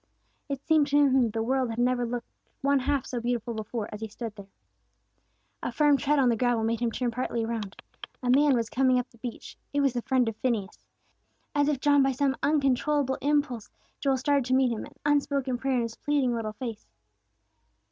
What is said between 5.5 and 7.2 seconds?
A firm tread on the gravel made him turn